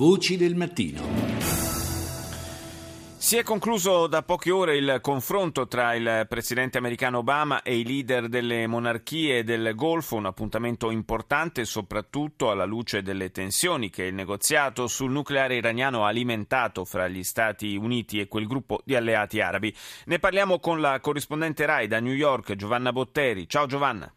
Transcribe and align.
Voci 0.00 0.38
del 0.38 0.54
mattino. 0.54 1.02
Si 3.18 3.36
è 3.36 3.42
concluso 3.42 4.06
da 4.06 4.22
poche 4.22 4.50
ore 4.50 4.78
il 4.78 4.98
confronto 5.02 5.66
tra 5.66 5.94
il 5.94 6.24
presidente 6.26 6.78
americano 6.78 7.18
Obama 7.18 7.60
e 7.60 7.76
i 7.76 7.84
leader 7.84 8.28
delle 8.28 8.66
monarchie 8.66 9.44
del 9.44 9.74
Golfo, 9.74 10.16
un 10.16 10.24
appuntamento 10.24 10.90
importante 10.90 11.66
soprattutto 11.66 12.50
alla 12.50 12.64
luce 12.64 13.02
delle 13.02 13.30
tensioni 13.30 13.90
che 13.90 14.04
il 14.04 14.14
negoziato 14.14 14.86
sul 14.86 15.10
nucleare 15.10 15.56
iraniano 15.56 16.06
ha 16.06 16.08
alimentato 16.08 16.86
fra 16.86 17.06
gli 17.06 17.22
Stati 17.22 17.76
Uniti 17.76 18.20
e 18.20 18.26
quel 18.26 18.46
gruppo 18.46 18.80
di 18.82 18.96
alleati 18.96 19.42
arabi. 19.42 19.70
Ne 20.06 20.18
parliamo 20.18 20.60
con 20.60 20.80
la 20.80 20.98
corrispondente 21.00 21.66
RAI 21.66 21.88
da 21.88 22.00
New 22.00 22.14
York, 22.14 22.54
Giovanna 22.54 22.90
Botteri. 22.90 23.46
Ciao 23.46 23.66
Giovanna. 23.66 24.10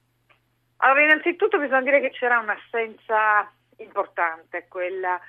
Allora, 0.77 1.03
innanzitutto 1.03 1.59
bisogna 1.59 1.81
dire 1.81 1.99
che 1.99 2.11
c'era 2.11 2.39
un'assenza 2.39 3.51
importante, 3.79 4.67
quella 4.69 5.19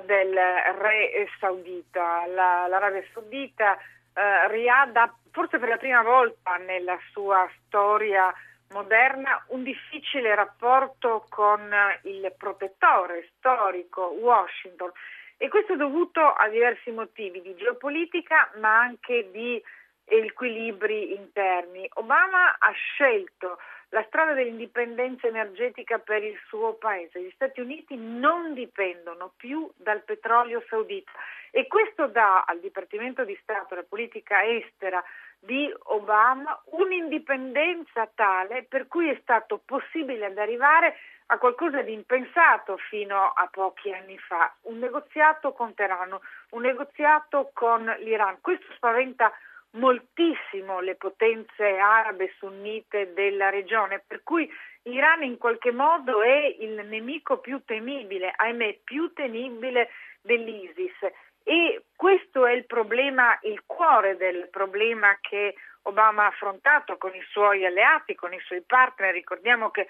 del 0.00 0.34
re 0.34 1.28
saudita. 1.38 2.26
La, 2.26 2.66
L'Arabia 2.68 3.04
Saudita 3.12 3.76
eh, 3.76 4.48
riada 4.48 5.14
forse 5.30 5.58
per 5.58 5.68
la 5.68 5.76
prima 5.76 6.02
volta 6.02 6.56
nella 6.56 6.98
sua 7.12 7.48
storia 7.66 8.32
moderna 8.72 9.42
un 9.48 9.62
difficile 9.62 10.34
rapporto 10.34 11.26
con 11.28 11.70
il 12.04 12.32
protettore 12.36 13.28
storico 13.36 14.16
Washington 14.18 14.90
e 15.36 15.48
questo 15.48 15.74
è 15.74 15.76
dovuto 15.76 16.20
a 16.20 16.48
diversi 16.48 16.90
motivi 16.90 17.40
di 17.42 17.54
geopolitica 17.56 18.50
ma 18.60 18.78
anche 18.78 19.30
di 19.30 19.62
equilibri 20.04 21.14
interni. 21.14 21.88
Obama 21.94 22.56
ha 22.58 22.70
scelto 22.72 23.58
la 23.92 24.04
strada 24.06 24.32
dell'indipendenza 24.32 25.26
energetica 25.26 25.98
per 25.98 26.22
il 26.22 26.38
suo 26.48 26.74
paese. 26.74 27.20
Gli 27.20 27.32
Stati 27.34 27.60
Uniti 27.60 27.94
non 27.96 28.54
dipendono 28.54 29.32
più 29.36 29.70
dal 29.76 30.02
petrolio 30.02 30.64
saudita 30.68 31.12
e 31.50 31.66
questo 31.66 32.06
dà 32.06 32.44
al 32.46 32.58
Dipartimento 32.60 33.24
di 33.24 33.38
Stato, 33.42 33.74
alla 33.74 33.84
politica 33.86 34.44
estera 34.44 35.02
di 35.38 35.70
Obama, 35.84 36.58
un'indipendenza 36.70 38.08
tale 38.14 38.64
per 38.64 38.86
cui 38.86 39.10
è 39.10 39.18
stato 39.20 39.60
possibile 39.62 40.26
ad 40.26 40.38
arrivare 40.38 40.96
a 41.26 41.38
qualcosa 41.38 41.82
di 41.82 41.92
impensato 41.92 42.78
fino 42.88 43.32
a 43.32 43.48
pochi 43.50 43.92
anni 43.92 44.16
fa, 44.18 44.54
un 44.62 44.78
negoziato 44.78 45.52
con 45.52 45.74
Teheran, 45.74 46.18
un 46.50 46.62
negoziato 46.62 47.50
con 47.52 47.84
l'Iran. 47.98 48.38
Questo 48.40 48.72
spaventa 48.74 49.32
moltissimo 49.72 50.80
le 50.80 50.96
potenze 50.96 51.78
arabe 51.78 52.34
sunnite 52.38 53.12
della 53.12 53.50
regione, 53.50 54.02
per 54.06 54.22
cui 54.22 54.50
l'Iran 54.82 55.22
in 55.22 55.38
qualche 55.38 55.70
modo 55.70 56.22
è 56.22 56.56
il 56.58 56.86
nemico 56.86 57.38
più 57.38 57.62
temibile, 57.64 58.32
ahimè 58.34 58.80
più 58.84 59.12
temibile 59.12 59.90
dell'ISIS. 60.20 61.12
E 61.44 61.84
questo 61.96 62.46
è 62.46 62.52
il 62.52 62.66
problema, 62.66 63.38
il 63.42 63.62
cuore 63.66 64.16
del 64.16 64.48
problema 64.48 65.16
che 65.20 65.54
Obama 65.82 66.24
ha 66.24 66.28
affrontato 66.28 66.96
con 66.96 67.14
i 67.14 67.24
suoi 67.30 67.64
alleati, 67.66 68.14
con 68.14 68.32
i 68.32 68.40
suoi 68.40 68.62
partner. 68.62 69.12
Ricordiamo 69.12 69.70
che 69.70 69.88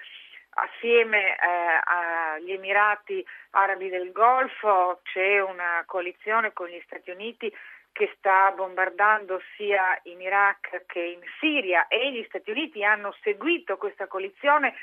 assieme 0.55 1.37
eh, 1.37 1.37
agli 1.85 2.53
Emirati 2.53 3.25
Arabi 3.51 3.89
del 3.89 4.13
Golfo 4.13 5.01
c'è 5.03 5.41
una 5.41 5.83
coalizione 5.87 6.53
con 6.53 6.69
gli 6.69 6.81
Stati 6.85 7.11
Uniti 7.11 7.53
che 7.93 8.13
sta 8.17 8.51
bombardando 8.57 9.41
sia 9.57 9.99
in 10.05 10.21
Iraq 10.21 10.85
che 10.87 11.01
in 11.01 11.21
Siria 11.39 11.87
e 11.89 12.13
gli 12.13 12.25
Stati 12.29 12.51
Uniti 12.51 12.83
hanno 12.85 13.15
seguito 13.23 13.77
questa 13.77 14.07
coalizione 14.07 14.75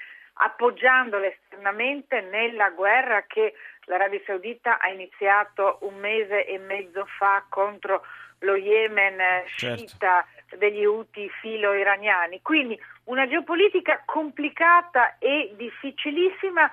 appoggiandola 0.41 1.25
esternamente 1.25 2.21
nella 2.21 2.69
guerra 2.69 3.23
che 3.27 3.55
l'Arabia 3.85 4.21
Saudita 4.25 4.79
ha 4.79 4.89
iniziato 4.89 5.79
un 5.81 5.95
mese 5.95 6.45
e 6.45 6.57
mezzo 6.57 7.05
fa 7.17 7.43
contro 7.49 8.05
lo 8.39 8.55
Yemen 8.55 9.17
certo. 9.47 9.77
sciita 9.77 10.25
degli 10.57 10.85
Houthi 10.85 11.29
filo-iraniani. 11.41 12.41
Quindi 12.41 12.79
una 13.05 13.27
geopolitica 13.27 14.03
complicata 14.05 15.17
e 15.17 15.53
difficilissima 15.57 16.71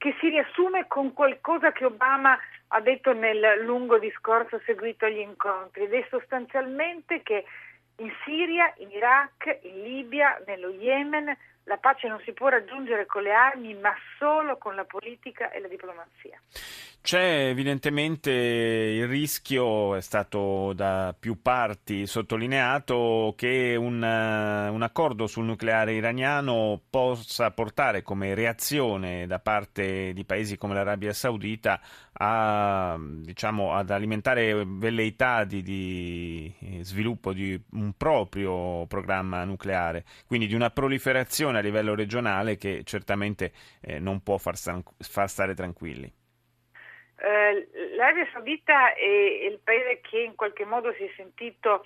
che 0.00 0.16
si 0.18 0.30
riassume 0.30 0.86
con 0.88 1.12
qualcosa 1.12 1.72
che 1.72 1.84
Obama 1.84 2.38
ha 2.68 2.80
detto 2.80 3.12
nel 3.12 3.60
lungo 3.62 3.98
discorso 3.98 4.58
seguito 4.64 5.04
agli 5.04 5.18
incontri 5.18 5.84
ed 5.84 5.92
è 5.92 6.06
sostanzialmente 6.08 7.22
che 7.22 7.44
in 8.00 8.10
Siria, 8.24 8.72
in 8.78 8.90
Iraq, 8.90 9.60
in 9.62 9.82
Libia, 9.82 10.42
nello 10.46 10.70
Yemen 10.70 11.36
la 11.64 11.76
pace 11.76 12.08
non 12.08 12.20
si 12.24 12.32
può 12.32 12.48
raggiungere 12.48 13.06
con 13.06 13.22
le 13.22 13.32
armi, 13.32 13.74
ma 13.74 13.94
solo 14.18 14.58
con 14.58 14.74
la 14.74 14.84
politica 14.84 15.52
e 15.52 15.60
la 15.60 15.68
diplomazia. 15.68 16.40
C'è 17.02 17.48
evidentemente 17.48 18.30
il 18.30 19.06
rischio, 19.06 19.94
è 19.94 20.02
stato 20.02 20.72
da 20.74 21.14
più 21.18 21.40
parti 21.40 22.06
sottolineato, 22.06 23.34
che 23.36 23.74
un, 23.74 24.02
un, 24.02 24.82
accordo 24.82 25.26
sul 25.26 25.44
nucleare 25.44 25.94
iraniano 25.94 26.78
possa 26.90 27.50
portare 27.52 28.02
come 28.02 28.34
reazione 28.34 29.26
da 29.26 29.38
parte 29.38 30.12
di 30.12 30.24
paesi 30.24 30.58
come 30.58 30.74
l'Arabia 30.74 31.14
Saudita 31.14 31.80
a, 32.12 32.98
diciamo, 33.00 33.72
ad 33.72 33.90
alimentare 33.90 34.62
velleità 34.66 35.44
di, 35.44 35.62
di 35.62 36.54
sviluppo 36.82 37.32
di 37.32 37.60
un 37.72 37.92
proprio 37.96 38.86
programma 38.86 39.44
nucleare, 39.44 40.04
quindi 40.26 40.46
di 40.46 40.54
una 40.54 40.70
proliferazione 40.70 41.58
a 41.58 41.62
livello 41.62 41.94
regionale 41.94 42.56
che 42.56 42.82
certamente 42.84 43.52
eh, 43.80 43.98
non 43.98 44.22
può 44.22 44.36
far, 44.38 44.56
far 44.56 45.28
stare 45.28 45.54
tranquilli. 45.54 46.12
Eh, 47.22 47.68
L'Arabia 47.96 48.26
Saudita 48.32 48.94
è 48.94 49.04
il 49.04 49.60
paese 49.62 50.00
che 50.00 50.20
in 50.20 50.34
qualche 50.34 50.64
modo 50.64 50.92
si 50.94 51.04
è 51.04 51.12
sentito 51.16 51.84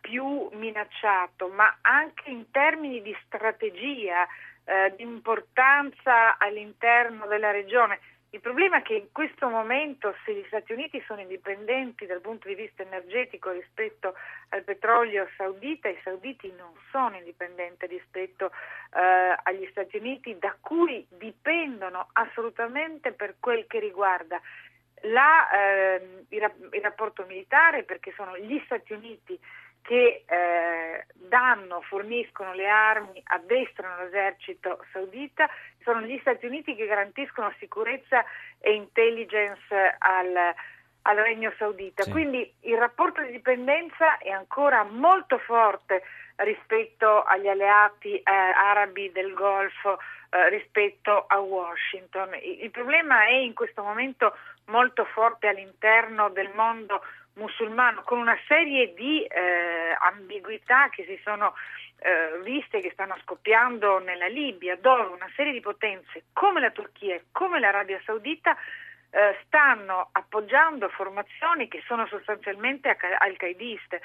più 0.00 0.48
minacciato, 0.52 1.48
ma 1.48 1.78
anche 1.80 2.30
in 2.30 2.50
termini 2.50 3.02
di 3.02 3.16
strategia, 3.24 4.26
eh, 4.64 4.94
di 4.96 5.02
importanza 5.02 6.36
all'interno 6.38 7.26
della 7.26 7.50
regione. 7.50 7.98
Il 8.36 8.42
problema 8.42 8.80
è 8.80 8.82
che 8.82 8.92
in 8.92 9.12
questo 9.12 9.48
momento, 9.48 10.14
se 10.26 10.34
gli 10.34 10.44
Stati 10.48 10.74
Uniti 10.74 11.02
sono 11.06 11.22
indipendenti 11.22 12.04
dal 12.04 12.20
punto 12.20 12.48
di 12.48 12.54
vista 12.54 12.82
energetico 12.82 13.50
rispetto 13.50 14.12
al 14.50 14.62
petrolio 14.62 15.26
saudita, 15.38 15.88
i 15.88 15.98
sauditi 16.04 16.52
non 16.54 16.74
sono 16.90 17.16
indipendenti 17.16 17.86
rispetto 17.86 18.50
eh, 18.92 19.34
agli 19.42 19.66
Stati 19.70 19.96
Uniti, 19.96 20.36
da 20.38 20.54
cui 20.60 21.06
dipendono 21.08 22.10
assolutamente 22.12 23.12
per 23.12 23.36
quel 23.40 23.66
che 23.66 23.80
riguarda 23.80 24.38
la, 25.04 25.50
eh, 25.52 26.24
il, 26.28 26.80
rapporto 26.82 27.24
militare, 27.24 27.84
perché 27.84 28.12
sono 28.14 28.36
gli 28.36 28.60
Stati 28.66 28.92
Uniti 28.92 29.40
che 29.80 30.24
eh, 30.26 31.06
danno, 31.28 31.80
forniscono 31.82 32.52
le 32.54 32.68
armi, 32.68 33.20
addestrano 33.24 34.02
l'esercito 34.02 34.84
saudita, 34.92 35.48
sono 35.82 36.00
gli 36.02 36.18
Stati 36.20 36.46
Uniti 36.46 36.74
che 36.74 36.86
garantiscono 36.86 37.52
sicurezza 37.58 38.24
e 38.60 38.74
intelligence 38.74 39.96
al, 39.98 40.54
al 41.02 41.16
Regno 41.16 41.52
Saudita. 41.58 42.02
Sì. 42.02 42.10
Quindi 42.10 42.52
il 42.62 42.76
rapporto 42.76 43.22
di 43.22 43.32
dipendenza 43.32 44.18
è 44.18 44.30
ancora 44.30 44.82
molto 44.84 45.38
forte 45.38 46.02
rispetto 46.36 47.22
agli 47.22 47.48
alleati 47.48 48.16
eh, 48.16 48.22
arabi 48.24 49.10
del 49.12 49.32
Golfo, 49.32 49.98
eh, 50.30 50.48
rispetto 50.50 51.24
a 51.26 51.38
Washington. 51.38 52.34
Il, 52.34 52.64
il 52.64 52.70
problema 52.70 53.24
è 53.24 53.34
in 53.34 53.54
questo 53.54 53.82
momento 53.82 54.36
molto 54.66 55.04
forte 55.04 55.48
all'interno 55.48 56.28
del 56.30 56.50
mondo 56.54 57.02
musulmano, 57.36 58.02
con 58.02 58.18
una 58.18 58.38
serie 58.46 58.92
di 58.94 59.22
eh, 59.22 59.96
ambiguità 60.00 60.88
che 60.88 61.04
si 61.04 61.18
sono 61.22 61.54
eh, 61.98 62.40
viste, 62.42 62.80
che 62.80 62.90
stanno 62.92 63.16
scoppiando 63.22 63.98
nella 63.98 64.26
Libia, 64.26 64.76
dove 64.76 65.04
una 65.04 65.30
serie 65.34 65.52
di 65.52 65.60
potenze 65.60 66.24
come 66.32 66.60
la 66.60 66.70
Turchia 66.70 67.14
e 67.14 67.24
come 67.32 67.58
l'Arabia 67.58 68.00
Saudita 68.04 68.56
eh, 69.10 69.36
stanno 69.46 70.08
appoggiando 70.12 70.88
formazioni 70.88 71.68
che 71.68 71.82
sono 71.86 72.06
sostanzialmente 72.06 72.94
al-qaediste. 73.18 74.02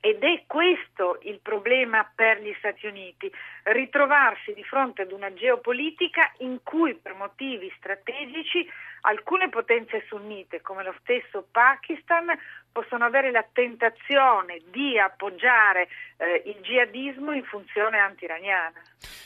Ed 0.00 0.22
è 0.22 0.44
questo 0.46 1.18
il 1.22 1.40
problema 1.40 2.10
per 2.14 2.40
gli 2.40 2.54
Stati 2.58 2.86
Uniti, 2.86 3.30
ritrovarsi 3.64 4.54
di 4.54 4.64
fronte 4.64 5.02
ad 5.02 5.12
una 5.12 5.32
geopolitica 5.34 6.32
in 6.38 6.60
cui 6.62 6.94
per 6.94 7.14
motivi 7.14 7.70
strategici 7.76 8.66
alcune 9.02 9.50
potenze 9.50 10.02
sunnite, 10.08 10.62
come 10.62 10.84
lo 10.84 10.94
stesso 11.00 11.46
Pakistan, 11.50 12.26
possono 12.72 13.04
avere 13.04 13.30
la 13.30 13.44
tentazione 13.52 14.60
di 14.70 14.98
appoggiare 14.98 15.88
eh, 16.16 16.42
il 16.46 16.56
jihadismo 16.62 17.32
in 17.32 17.44
funzione 17.44 17.98
anti-iraniana. 17.98 18.80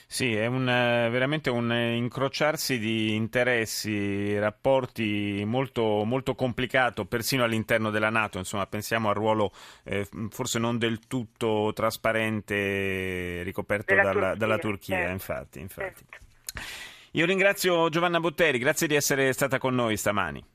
Sì, 0.06 0.34
è 0.34 0.46
un, 0.46 0.68
eh, 0.68 1.08
veramente 1.10 1.50
un 1.50 1.72
incrociarsi 1.72 2.78
di 2.78 3.14
interessi, 3.14 4.38
rapporti 4.38 5.42
molto, 5.44 6.04
molto 6.04 6.34
complicato, 6.34 7.04
persino 7.04 7.44
all'interno 7.44 7.90
della 7.90 8.10
Nato. 8.10 8.38
Insomma, 8.38 8.66
pensiamo 8.66 9.08
al 9.08 9.16
ruolo 9.16 9.52
eh, 9.84 10.06
forse 10.30 10.58
non 10.58 10.78
del 10.78 11.06
tutto 11.06 11.72
trasparente 11.74 13.42
ricoperto 13.42 13.94
dalla, 13.94 14.12
Turchia, 14.12 14.34
dalla 14.34 14.58
Turchia 14.58 14.96
certo, 14.96 15.12
infatti. 15.12 15.60
infatti. 15.60 16.04
Certo. 16.06 16.82
Io 17.12 17.26
ringrazio 17.26 17.88
Giovanna 17.90 18.18
Botteri, 18.18 18.58
grazie 18.58 18.86
di 18.86 18.94
essere 18.94 19.32
stata 19.32 19.58
con 19.58 19.74
noi 19.74 19.96
stamani. 19.96 20.44